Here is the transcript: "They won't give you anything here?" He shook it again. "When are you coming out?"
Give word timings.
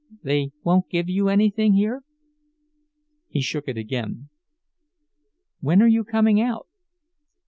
"They 0.23 0.51
won't 0.63 0.89
give 0.89 1.09
you 1.09 1.29
anything 1.29 1.73
here?" 1.75 2.01
He 3.29 3.39
shook 3.39 3.67
it 3.67 3.77
again. 3.77 4.29
"When 5.59 5.79
are 5.83 5.87
you 5.87 6.03
coming 6.03 6.41
out?" 6.41 6.67